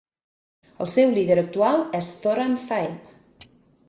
[0.85, 3.13] El seu líder actual és Zoran Zaev.